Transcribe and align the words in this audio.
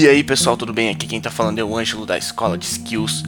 E 0.00 0.06
aí 0.06 0.22
pessoal, 0.22 0.56
tudo 0.56 0.72
bem? 0.72 0.90
Aqui 0.90 1.08
quem 1.08 1.20
tá 1.20 1.28
falando 1.28 1.58
é 1.58 1.64
o 1.64 1.76
Ângelo 1.76 2.06
da 2.06 2.16
Escola 2.16 2.56
de 2.56 2.66
Skills. 2.66 3.24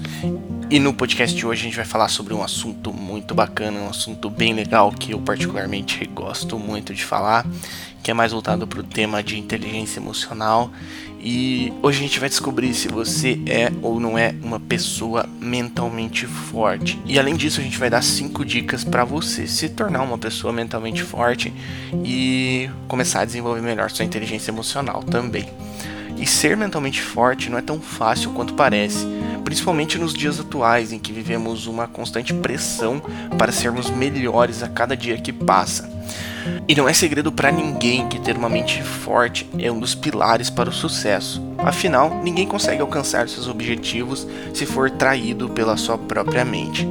E 0.71 0.79
no 0.79 0.95
podcast 0.95 1.37
de 1.37 1.45
hoje 1.45 1.63
a 1.63 1.65
gente 1.65 1.75
vai 1.75 1.85
falar 1.85 2.07
sobre 2.07 2.33
um 2.33 2.45
assunto 2.45 2.93
muito 2.93 3.35
bacana, 3.35 3.81
um 3.81 3.89
assunto 3.89 4.31
bem 4.31 4.55
legal 4.55 4.93
que 4.93 5.11
eu 5.11 5.19
particularmente 5.19 6.05
gosto 6.15 6.57
muito 6.61 6.95
de 6.95 7.05
falar, 7.05 7.45
que 8.05 8.13
é 8.13 8.15
mais 8.15 8.31
voltado 8.31 8.69
para 8.69 8.79
o 8.79 8.85
tema 8.85 9.21
de 9.21 9.37
inteligência 9.37 9.99
emocional. 9.99 10.71
E 11.19 11.73
hoje 11.83 11.99
a 11.99 12.03
gente 12.03 12.21
vai 12.21 12.29
descobrir 12.29 12.73
se 12.73 12.87
você 12.87 13.41
é 13.47 13.73
ou 13.83 13.99
não 13.99 14.17
é 14.17 14.33
uma 14.41 14.61
pessoa 14.61 15.29
mentalmente 15.41 16.25
forte. 16.25 17.01
E 17.05 17.19
além 17.19 17.35
disso, 17.35 17.61
a 17.61 17.65
gente 17.65 17.79
vai 17.79 17.91
dar 17.91 18.01
cinco 18.01 18.45
dicas 18.45 18.85
para 18.85 19.03
você 19.03 19.45
se 19.49 19.71
tornar 19.71 20.03
uma 20.03 20.17
pessoa 20.17 20.53
mentalmente 20.53 21.03
forte 21.03 21.53
e 22.05 22.71
começar 22.87 23.23
a 23.23 23.25
desenvolver 23.25 23.61
melhor 23.61 23.91
sua 23.91 24.05
inteligência 24.05 24.53
emocional 24.53 25.03
também. 25.03 25.49
E 26.17 26.27
ser 26.27 26.57
mentalmente 26.57 27.01
forte 27.01 27.51
não 27.51 27.59
é 27.59 27.63
tão 27.63 27.81
fácil 27.81 28.31
quanto 28.33 28.55
parece, 28.55 29.07
principalmente 29.45 29.99
nos 29.99 30.13
dias 30.13 30.39
atuais 30.39 30.93
em 30.93 30.99
que 30.99 31.13
vivemos 31.13 31.67
uma 31.67 31.87
constante 31.87 32.33
pressão 32.35 33.01
para 33.39 33.53
sermos 33.53 33.91
melhores 33.91 34.63
a 34.63 34.69
cada 34.69 34.97
dia 34.97 35.19
que 35.19 35.33
passa. 35.33 35.89
E 36.67 36.75
não 36.75 36.89
é 36.89 36.93
segredo 36.93 37.31
para 37.31 37.51
ninguém 37.51 38.09
que 38.09 38.21
ter 38.21 38.37
uma 38.37 38.49
mente 38.49 38.83
forte 38.83 39.49
é 39.59 39.71
um 39.71 39.79
dos 39.79 39.95
pilares 39.95 40.49
para 40.49 40.71
o 40.71 40.73
sucesso. 40.73 41.43
Afinal, 41.59 42.21
ninguém 42.23 42.47
consegue 42.47 42.81
alcançar 42.81 43.29
seus 43.29 43.49
objetivos 43.49 44.27
se 44.55 44.65
for 44.65 44.91
traído 44.91 45.49
pela 45.49 45.77
sua 45.77 45.99
própria 45.99 46.45
mente. 46.45 46.89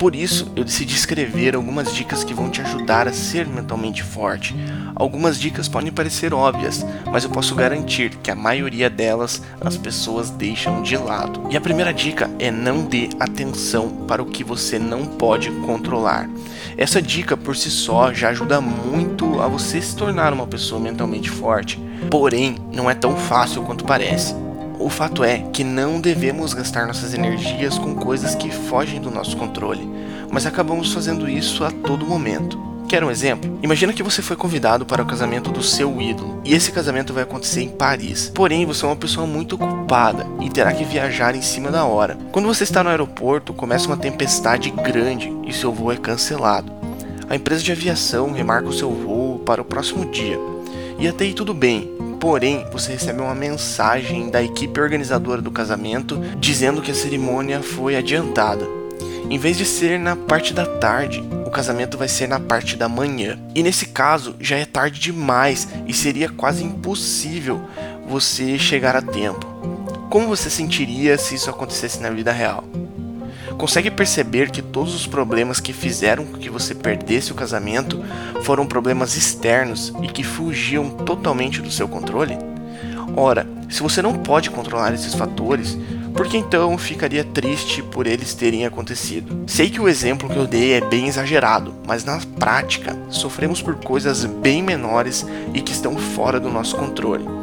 Por 0.00 0.16
isso, 0.16 0.50
eu 0.56 0.64
decidi 0.64 0.94
escrever 0.94 1.54
algumas 1.54 1.94
dicas 1.94 2.24
que 2.24 2.32
vão 2.32 2.48
te 2.48 2.62
ajudar 2.62 3.06
a 3.06 3.12
ser 3.12 3.46
mentalmente 3.46 4.02
forte. 4.02 4.56
Algumas 4.96 5.38
dicas 5.38 5.68
podem 5.68 5.92
parecer 5.92 6.32
óbvias, 6.32 6.86
mas 7.12 7.22
eu 7.22 7.28
posso 7.28 7.54
garantir 7.54 8.16
que 8.22 8.30
a 8.30 8.34
maioria 8.34 8.88
delas 8.88 9.42
as 9.60 9.76
pessoas 9.76 10.30
deixam 10.30 10.80
de 10.80 10.96
lado. 10.96 11.42
E 11.50 11.56
a 11.56 11.60
primeira 11.60 11.92
dica 11.92 12.30
é 12.38 12.50
não 12.50 12.86
dê 12.86 13.10
atenção 13.20 13.90
para 14.08 14.22
o 14.22 14.26
que 14.26 14.42
você 14.42 14.78
não 14.78 15.04
pode 15.04 15.50
controlar. 15.66 16.30
Essa 16.78 17.02
dica 17.02 17.36
por 17.36 17.54
si 17.54 17.70
só 17.70 18.10
já 18.10 18.30
ajuda 18.30 18.58
muito 18.58 19.38
a 19.42 19.48
você 19.48 19.82
se 19.82 19.94
tornar 19.94 20.32
uma 20.32 20.46
pessoa 20.46 20.80
mentalmente 20.80 21.28
forte, 21.28 21.78
porém 22.10 22.56
não 22.72 22.88
é 22.88 22.94
tão 22.94 23.14
fácil 23.18 23.64
quanto 23.64 23.84
parece. 23.84 24.34
O 24.80 24.88
fato 24.88 25.22
é 25.22 25.40
que 25.52 25.62
não 25.62 26.00
devemos 26.00 26.54
gastar 26.54 26.86
nossas 26.86 27.12
energias 27.12 27.78
com 27.78 27.94
coisas 27.94 28.34
que 28.34 28.50
fogem 28.50 28.98
do 28.98 29.10
nosso 29.10 29.36
controle, 29.36 29.86
mas 30.30 30.46
acabamos 30.46 30.90
fazendo 30.94 31.28
isso 31.28 31.62
a 31.62 31.70
todo 31.70 32.06
momento. 32.06 32.58
Quer 32.88 33.04
um 33.04 33.10
exemplo? 33.10 33.58
Imagina 33.62 33.92
que 33.92 34.02
você 34.02 34.22
foi 34.22 34.36
convidado 34.36 34.86
para 34.86 35.02
o 35.02 35.06
casamento 35.06 35.52
do 35.52 35.62
seu 35.62 36.00
ídolo 36.00 36.40
e 36.46 36.54
esse 36.54 36.72
casamento 36.72 37.12
vai 37.12 37.24
acontecer 37.24 37.60
em 37.60 37.68
Paris. 37.68 38.32
Porém, 38.34 38.64
você 38.64 38.86
é 38.86 38.88
uma 38.88 38.96
pessoa 38.96 39.26
muito 39.26 39.56
ocupada 39.56 40.26
e 40.40 40.48
terá 40.48 40.72
que 40.72 40.82
viajar 40.82 41.34
em 41.34 41.42
cima 41.42 41.70
da 41.70 41.84
hora. 41.84 42.16
Quando 42.32 42.48
você 42.48 42.64
está 42.64 42.82
no 42.82 42.88
aeroporto, 42.88 43.52
começa 43.52 43.86
uma 43.86 43.98
tempestade 43.98 44.70
grande 44.70 45.30
e 45.46 45.52
seu 45.52 45.70
voo 45.70 45.92
é 45.92 45.96
cancelado. 45.98 46.72
A 47.28 47.36
empresa 47.36 47.62
de 47.62 47.70
aviação 47.70 48.32
remarca 48.32 48.70
o 48.70 48.72
seu 48.72 48.90
voo 48.90 49.40
para 49.40 49.60
o 49.60 49.64
próximo 49.64 50.06
dia. 50.06 50.40
E 50.98 51.06
até 51.06 51.24
aí 51.24 51.34
tudo 51.34 51.54
bem, 51.54 51.90
Porém, 52.20 52.66
você 52.70 52.92
recebe 52.92 53.22
uma 53.22 53.34
mensagem 53.34 54.28
da 54.28 54.42
equipe 54.42 54.78
organizadora 54.78 55.40
do 55.40 55.50
casamento 55.50 56.18
dizendo 56.38 56.82
que 56.82 56.90
a 56.90 56.94
cerimônia 56.94 57.62
foi 57.62 57.96
adiantada. 57.96 58.68
Em 59.30 59.38
vez 59.38 59.56
de 59.56 59.64
ser 59.64 59.98
na 59.98 60.14
parte 60.14 60.52
da 60.52 60.66
tarde, 60.66 61.24
o 61.46 61.50
casamento 61.50 61.96
vai 61.96 62.08
ser 62.08 62.28
na 62.28 62.38
parte 62.38 62.76
da 62.76 62.88
manhã. 62.88 63.38
E 63.54 63.62
nesse 63.62 63.86
caso, 63.86 64.36
já 64.38 64.58
é 64.58 64.66
tarde 64.66 65.00
demais 65.00 65.66
e 65.86 65.94
seria 65.94 66.28
quase 66.28 66.62
impossível 66.62 67.60
você 68.06 68.58
chegar 68.58 68.94
a 68.94 69.00
tempo. 69.00 69.46
Como 70.10 70.28
você 70.28 70.50
sentiria 70.50 71.16
se 71.16 71.36
isso 71.36 71.48
acontecesse 71.48 72.00
na 72.00 72.10
vida 72.10 72.32
real? 72.32 72.64
Consegue 73.60 73.90
perceber 73.90 74.50
que 74.50 74.62
todos 74.62 74.94
os 74.94 75.06
problemas 75.06 75.60
que 75.60 75.74
fizeram 75.74 76.24
com 76.24 76.38
que 76.38 76.48
você 76.48 76.74
perdesse 76.74 77.30
o 77.30 77.34
casamento 77.34 78.02
foram 78.42 78.64
problemas 78.64 79.18
externos 79.18 79.92
e 80.00 80.08
que 80.08 80.22
fugiam 80.22 80.88
totalmente 80.88 81.60
do 81.60 81.70
seu 81.70 81.86
controle? 81.86 82.38
Ora, 83.14 83.46
se 83.68 83.82
você 83.82 84.00
não 84.00 84.14
pode 84.14 84.48
controlar 84.48 84.94
esses 84.94 85.14
fatores, 85.14 85.76
por 86.14 86.26
que 86.26 86.38
então 86.38 86.78
ficaria 86.78 87.22
triste 87.22 87.82
por 87.82 88.06
eles 88.06 88.32
terem 88.32 88.64
acontecido? 88.64 89.44
Sei 89.46 89.68
que 89.68 89.78
o 89.78 89.90
exemplo 89.90 90.30
que 90.30 90.38
eu 90.38 90.46
dei 90.46 90.72
é 90.72 90.80
bem 90.80 91.08
exagerado, 91.08 91.74
mas 91.86 92.02
na 92.02 92.18
prática 92.38 92.96
sofremos 93.10 93.60
por 93.60 93.74
coisas 93.74 94.24
bem 94.24 94.62
menores 94.62 95.26
e 95.52 95.60
que 95.60 95.72
estão 95.72 95.98
fora 95.98 96.40
do 96.40 96.48
nosso 96.48 96.74
controle. 96.76 97.39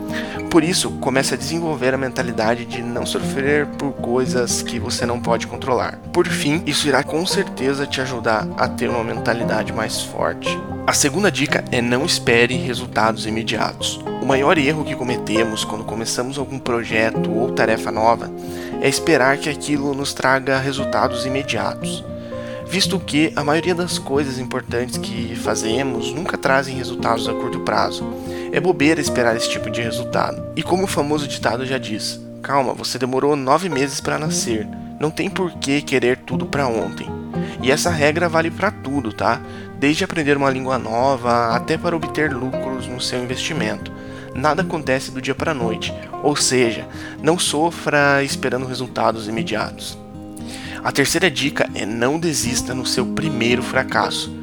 Por 0.50 0.64
isso, 0.64 0.92
comece 1.00 1.34
a 1.34 1.38
desenvolver 1.38 1.94
a 1.94 1.98
mentalidade 1.98 2.66
de 2.66 2.82
não 2.82 3.06
sofrer 3.06 3.66
por 3.66 3.92
coisas 3.94 4.62
que 4.62 4.80
você 4.80 5.06
não 5.06 5.20
pode 5.20 5.48
controlar. 5.48 6.00
Por 6.14 6.28
fim, 6.28 6.64
isso 6.66 6.88
irá 6.88 7.04
com 7.04 7.26
certeza 7.26 7.86
te 7.86 8.02
ajudar 8.02 8.48
a 8.58 8.68
ter 8.68 8.90
uma 8.90 9.04
mentalidade 9.04 9.74
mais 9.74 10.02
forte. 10.02 10.58
A 10.86 10.94
segunda 10.94 11.32
dica 11.32 11.64
é 11.72 11.82
não 11.82 12.06
espere 12.06 12.56
resultados 12.56 13.26
imediatos. 13.26 14.00
O 14.22 14.26
maior 14.26 14.58
erro 14.58 14.86
que 14.86 14.96
cometemos 14.96 15.64
quando 15.64 15.84
começamos 15.84 16.38
algum 16.38 16.60
projeto 16.60 17.32
ou 17.32 17.52
tarefa 17.52 17.92
nova 17.92 18.32
é 18.82 18.88
esperar 18.88 19.38
que 19.38 19.50
aquilo 19.50 19.94
nos 19.94 20.14
traga 20.14 20.58
resultados 20.58 21.26
imediatos 21.26 22.04
visto 22.70 23.00
que 23.00 23.32
a 23.36 23.44
maioria 23.44 23.74
das 23.74 23.98
coisas 23.98 24.38
importantes 24.40 24.98
que 24.98 25.36
fazemos 25.36 26.14
nunca 26.14 26.38
trazem 26.38 26.76
resultados 26.76 27.28
a 27.28 27.34
curto 27.34 27.62
prazo. 27.62 28.06
É 28.52 28.60
bobeira 28.60 29.02
esperar 29.02 29.36
esse 29.36 29.50
tipo 29.50 29.70
de 29.70 29.82
resultado. 29.82 30.44
E 30.56 30.64
como 30.64 30.84
o 30.84 30.88
famoso 30.88 31.28
ditado 31.28 31.66
já 31.66 31.78
diz: 31.78 32.20
calma, 32.42 32.74
você 32.74 32.98
demorou 32.98 33.36
nove 33.36 33.70
meses 33.70 34.00
para 34.00 34.18
nascer, 34.18 34.68
não 35.00 35.12
tem 35.12 35.30
por 35.30 35.52
que 35.54 35.82
querer 35.82 36.18
tudo 36.18 36.46
para 36.46 36.68
ontem. 36.68 37.08
E 37.62 37.72
essa 37.72 37.90
regra 37.90 38.30
vale 38.30 38.50
para 38.50 38.72
tudo, 38.72 39.12
tá? 39.12 39.42
Desde 39.80 40.04
aprender 40.04 40.38
uma 40.38 40.50
língua 40.50 40.78
nova 40.78 41.56
até 41.56 41.78
para 41.78 41.96
obter 41.96 42.34
lucros 42.34 42.88
no 42.88 43.02
seu 43.02 43.24
investimento. 43.24 43.92
Nada 44.34 44.62
acontece 44.62 45.12
do 45.12 45.22
dia 45.22 45.36
para 45.36 45.52
a 45.52 45.56
noite, 45.56 45.94
ou 46.24 46.36
seja, 46.36 46.88
não 47.22 47.40
sofra 47.40 48.24
esperando 48.24 48.68
resultados 48.68 49.28
imediatos. 49.28 49.98
A 50.84 50.92
terceira 50.92 51.30
dica 51.30 51.68
é 51.74 51.86
não 51.86 52.20
desista 52.20 52.74
no 52.74 52.86
seu 52.86 53.06
primeiro 53.06 53.62
fracasso. 53.62 54.34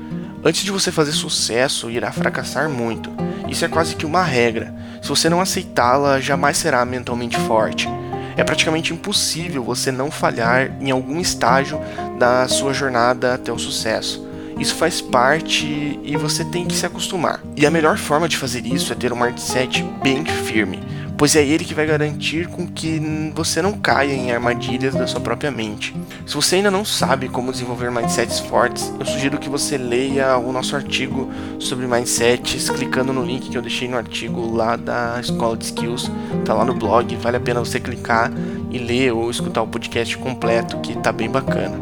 Antes 0.44 0.62
de 0.62 0.70
você 0.70 0.92
fazer 0.92 1.12
sucesso, 1.12 1.90
irá 1.90 2.12
fracassar 2.12 2.68
muito. 2.68 3.10
Isso 3.48 3.64
é 3.64 3.68
quase 3.68 3.96
que 3.96 4.06
uma 4.06 4.22
regra. 4.22 4.74
Se 5.02 5.08
você 5.08 5.28
não 5.28 5.40
aceitá-la, 5.40 6.20
jamais 6.20 6.56
será 6.56 6.84
mentalmente 6.84 7.36
forte. 7.40 7.88
É 8.36 8.42
praticamente 8.42 8.92
impossível 8.92 9.62
você 9.62 9.92
não 9.92 10.10
falhar 10.10 10.70
em 10.80 10.90
algum 10.90 11.20
estágio 11.20 11.80
da 12.18 12.48
sua 12.48 12.72
jornada 12.72 13.34
até 13.34 13.52
o 13.52 13.58
sucesso. 13.58 14.26
Isso 14.58 14.74
faz 14.74 15.00
parte 15.00 15.98
e 16.02 16.16
você 16.16 16.44
tem 16.44 16.66
que 16.66 16.74
se 16.74 16.86
acostumar. 16.86 17.40
E 17.56 17.66
a 17.66 17.70
melhor 17.70 17.96
forma 17.96 18.28
de 18.28 18.36
fazer 18.36 18.66
isso 18.66 18.92
é 18.92 18.96
ter 18.96 19.12
um 19.12 19.20
mindset 19.20 19.82
bem 20.02 20.24
firme 20.24 20.80
pois 21.16 21.36
é 21.36 21.44
ele 21.44 21.64
que 21.64 21.74
vai 21.74 21.86
garantir 21.86 22.48
com 22.48 22.66
que 22.66 23.00
você 23.34 23.62
não 23.62 23.72
caia 23.72 24.12
em 24.12 24.32
armadilhas 24.32 24.94
da 24.94 25.06
sua 25.06 25.20
própria 25.20 25.50
mente. 25.50 25.94
Se 26.26 26.34
você 26.34 26.56
ainda 26.56 26.70
não 26.70 26.84
sabe 26.84 27.28
como 27.28 27.52
desenvolver 27.52 27.90
mindsets 27.90 28.40
fortes, 28.40 28.92
eu 28.98 29.06
sugiro 29.06 29.38
que 29.38 29.48
você 29.48 29.78
leia 29.78 30.36
o 30.36 30.52
nosso 30.52 30.74
artigo 30.74 31.30
sobre 31.58 31.86
mindsets 31.86 32.68
clicando 32.70 33.12
no 33.12 33.24
link 33.24 33.48
que 33.48 33.56
eu 33.56 33.62
deixei 33.62 33.88
no 33.88 33.96
artigo 33.96 34.54
lá 34.54 34.76
da 34.76 35.18
Escola 35.20 35.56
de 35.56 35.66
Skills, 35.66 36.10
tá 36.44 36.54
lá 36.54 36.64
no 36.64 36.74
blog, 36.74 37.14
vale 37.16 37.36
a 37.36 37.40
pena 37.40 37.60
você 37.60 37.78
clicar 37.78 38.32
e 38.70 38.78
ler 38.78 39.12
ou 39.12 39.30
escutar 39.30 39.62
o 39.62 39.68
podcast 39.68 40.16
completo 40.18 40.78
que 40.80 40.96
tá 40.98 41.12
bem 41.12 41.30
bacana. 41.30 41.78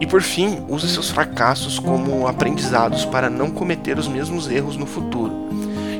E 0.00 0.06
por 0.06 0.20
fim, 0.20 0.64
use 0.68 0.86
seus 0.88 1.08
fracassos 1.08 1.78
como 1.78 2.26
aprendizados 2.26 3.04
para 3.06 3.30
não 3.30 3.50
cometer 3.50 3.98
os 3.98 4.08
mesmos 4.08 4.50
erros 4.50 4.76
no 4.76 4.86
futuro 4.86 5.43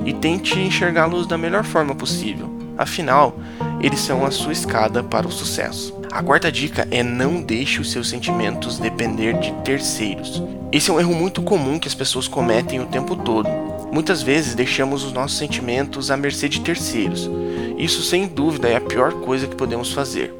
e 0.04 0.12
tente 0.12 0.59
enxergá-los 0.59 1.26
da 1.26 1.38
melhor 1.38 1.65
forma 1.65 1.94
possível. 1.94 2.53
Afinal, 2.76 3.38
eles 3.81 4.00
são 4.00 4.25
a 4.25 4.31
sua 4.31 4.53
escada 4.53 5.03
para 5.03 5.27
o 5.27 5.33
sucesso. 5.33 5.95
A 6.10 6.22
quarta 6.22 6.51
dica 6.51 6.86
é 6.91 7.03
não 7.03 7.41
deixe 7.41 7.80
os 7.80 7.91
seus 7.91 8.09
sentimentos 8.09 8.78
depender 8.78 9.39
de 9.39 9.53
terceiros. 9.65 10.42
Esse 10.72 10.91
é 10.91 10.95
um 10.95 11.01
erro 11.01 11.15
muito 11.15 11.42
comum 11.42 11.78
que 11.78 11.89
as 11.89 11.95
pessoas 11.95 12.27
cometem 12.27 12.80
o 12.80 12.86
tempo 12.86 13.16
todo. 13.16 13.48
Muitas 13.92 14.22
vezes 14.22 14.54
deixamos 14.54 15.04
os 15.04 15.12
nossos 15.12 15.39
sentimentos 15.39 16.10
à 16.10 16.16
mercê 16.16 16.48
de 16.48 16.60
terceiros. 16.60 17.30
Isso, 17.78 18.03
sem 18.03 18.27
dúvida, 18.27 18.68
é 18.68 18.77
a 18.77 18.80
pior 18.80 19.12
coisa 19.12 19.47
que 19.47 19.56
podemos 19.56 19.92
fazer. 19.92 20.34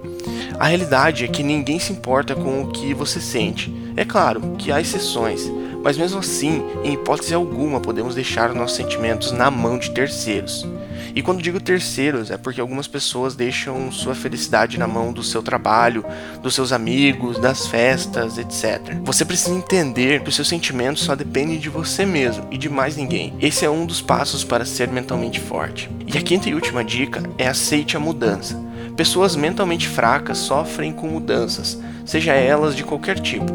A 0.59 0.67
realidade 0.67 1.25
é 1.25 1.29
que 1.29 1.43
ninguém 1.43 1.79
se 1.79 1.93
importa 1.93 2.35
com 2.35 2.63
o 2.63 2.69
que 2.69 2.95
você 2.95 3.21
sente. 3.21 3.73
É 3.97 4.05
claro 4.05 4.41
que 4.59 4.73
há 4.73 4.81
exceções, 4.81 5.51
mas 5.85 5.99
mesmo 5.99 6.19
assim, 6.19 6.65
em 6.83 6.95
hipótese 6.95 7.35
alguma, 7.35 7.79
podemos 7.79 8.15
deixar 8.15 8.55
nossos 8.55 8.79
sentimentos 8.79 9.33
na 9.33 9.51
mão 9.51 9.79
de 9.79 9.91
terceiros. 9.91 10.67
E 11.15 11.23
quando 11.23 11.43
digo 11.43 11.61
terceiros, 11.61 12.31
é 12.31 12.39
porque 12.39 12.59
algumas 12.59 12.89
pessoas 12.89 13.37
deixam 13.37 13.93
sua 13.93 14.15
felicidade 14.15 14.79
na 14.79 14.87
mão 14.87 15.13
do 15.13 15.23
seu 15.23 15.43
trabalho, 15.43 16.03
dos 16.43 16.55
seus 16.55 16.73
amigos, 16.73 17.39
das 17.39 17.67
festas, 17.67 18.39
etc. 18.39 18.97
Você 19.05 19.27
precisa 19.27 19.55
entender 19.55 20.23
que 20.23 20.31
os 20.31 20.35
seus 20.35 20.49
sentimentos 20.49 21.03
só 21.03 21.15
dependem 21.15 21.59
de 21.59 21.69
você 21.69 22.07
mesmo 22.07 22.49
e 22.51 22.57
de 22.57 22.71
mais 22.71 22.97
ninguém. 22.97 23.35
Esse 23.39 23.67
é 23.67 23.71
um 23.71 23.85
dos 23.85 24.01
passos 24.01 24.43
para 24.43 24.65
ser 24.65 24.89
mentalmente 24.89 25.39
forte. 25.39 25.91
E 26.07 26.17
a 26.17 26.23
quinta 26.23 26.49
e 26.49 26.55
última 26.55 26.83
dica 26.83 27.23
é 27.37 27.47
aceite 27.47 27.95
a 27.95 28.01
mudança. 28.01 28.59
Pessoas 28.97 29.37
mentalmente 29.37 29.87
fracas 29.87 30.39
sofrem 30.39 30.93
com 30.93 31.09
mudanças, 31.09 31.79
seja 32.07 32.33
elas 32.33 32.75
de 32.75 32.85
qualquer 32.85 33.19
tipo. 33.19 33.53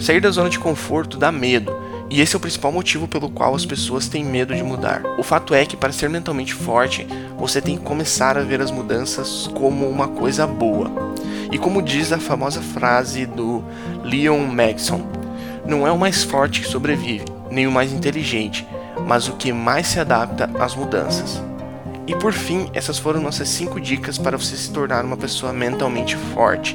Sair 0.00 0.20
da 0.20 0.30
zona 0.30 0.48
de 0.48 0.58
conforto 0.58 1.18
dá 1.18 1.30
medo, 1.30 1.76
e 2.08 2.22
esse 2.22 2.34
é 2.34 2.38
o 2.38 2.40
principal 2.40 2.72
motivo 2.72 3.06
pelo 3.06 3.28
qual 3.28 3.54
as 3.54 3.66
pessoas 3.66 4.08
têm 4.08 4.24
medo 4.24 4.54
de 4.54 4.62
mudar. 4.62 5.02
O 5.18 5.22
fato 5.22 5.54
é 5.54 5.66
que 5.66 5.76
para 5.76 5.92
ser 5.92 6.08
mentalmente 6.08 6.54
forte, 6.54 7.06
você 7.38 7.60
tem 7.60 7.76
que 7.76 7.84
começar 7.84 8.38
a 8.38 8.42
ver 8.42 8.62
as 8.62 8.70
mudanças 8.70 9.46
como 9.54 9.86
uma 9.88 10.08
coisa 10.08 10.46
boa. 10.46 10.90
E 11.52 11.58
como 11.58 11.82
diz 11.82 12.12
a 12.12 12.18
famosa 12.18 12.62
frase 12.62 13.26
do 13.26 13.62
Leon 14.02 14.46
Maxon, 14.46 15.02
não 15.66 15.86
é 15.86 15.92
o 15.92 15.98
mais 15.98 16.24
forte 16.24 16.62
que 16.62 16.66
sobrevive, 16.66 17.26
nem 17.50 17.66
o 17.66 17.72
mais 17.72 17.92
inteligente, 17.92 18.66
mas 19.06 19.28
o 19.28 19.34
que 19.34 19.52
mais 19.52 19.86
se 19.86 20.00
adapta 20.00 20.48
às 20.58 20.74
mudanças. 20.74 21.42
E 22.06 22.14
por 22.14 22.32
fim, 22.32 22.70
essas 22.72 22.98
foram 22.98 23.20
nossas 23.20 23.48
5 23.50 23.78
dicas 23.78 24.18
para 24.18 24.36
você 24.36 24.56
se 24.56 24.72
tornar 24.72 25.04
uma 25.04 25.16
pessoa 25.16 25.52
mentalmente 25.52 26.16
forte. 26.16 26.74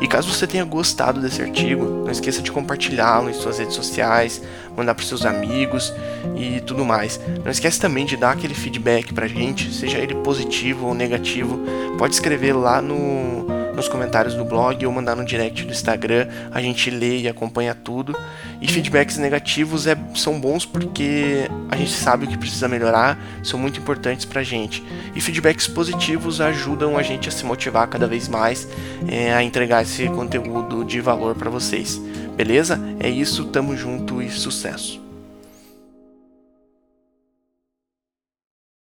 E 0.00 0.06
caso 0.06 0.32
você 0.32 0.46
tenha 0.46 0.64
gostado 0.64 1.20
desse 1.20 1.40
artigo, 1.40 1.84
não 2.04 2.10
esqueça 2.10 2.42
de 2.42 2.52
compartilhá-lo 2.52 3.30
em 3.30 3.32
suas 3.32 3.58
redes 3.58 3.74
sociais, 3.74 4.42
mandar 4.76 4.94
para 4.94 5.04
seus 5.04 5.24
amigos 5.24 5.92
e 6.36 6.60
tudo 6.60 6.84
mais. 6.84 7.18
Não 7.42 7.50
esqueça 7.50 7.80
também 7.80 8.04
de 8.04 8.16
dar 8.16 8.32
aquele 8.32 8.54
feedback 8.54 9.14
pra 9.14 9.26
gente, 9.26 9.72
seja 9.72 9.98
ele 9.98 10.14
positivo 10.16 10.86
ou 10.86 10.94
negativo. 10.94 11.60
Pode 11.96 12.14
escrever 12.14 12.52
lá 12.52 12.82
no 12.82 13.46
nos 13.76 13.88
comentários 13.88 14.34
do 14.34 14.44
blog 14.44 14.84
ou 14.84 14.92
mandar 14.92 15.14
no 15.14 15.24
direct 15.24 15.64
do 15.64 15.70
Instagram. 15.70 16.26
A 16.50 16.60
gente 16.60 16.90
lê 16.90 17.18
e 17.18 17.28
acompanha 17.28 17.74
tudo. 17.74 18.16
E 18.60 18.66
feedbacks 18.66 19.18
negativos 19.18 19.86
é, 19.86 19.96
são 20.14 20.40
bons 20.40 20.64
porque 20.64 21.48
a 21.70 21.76
gente 21.76 21.92
sabe 21.92 22.24
o 22.24 22.28
que 22.28 22.38
precisa 22.38 22.66
melhorar, 22.66 23.18
são 23.44 23.58
muito 23.58 23.78
importantes 23.78 24.24
pra 24.24 24.42
gente. 24.42 24.82
E 25.14 25.20
feedbacks 25.20 25.68
positivos 25.68 26.40
ajudam 26.40 26.96
a 26.96 27.02
gente 27.02 27.28
a 27.28 27.32
se 27.32 27.44
motivar 27.44 27.86
cada 27.86 28.06
vez 28.06 28.26
mais 28.28 28.66
é, 29.06 29.34
a 29.34 29.42
entregar 29.42 29.82
esse 29.82 30.08
conteúdo 30.08 30.84
de 30.84 31.00
valor 31.00 31.34
para 31.34 31.50
vocês. 31.50 32.00
Beleza? 32.34 32.80
É 32.98 33.08
isso, 33.08 33.44
tamo 33.44 33.76
junto 33.76 34.22
e 34.22 34.30
sucesso! 34.30 35.05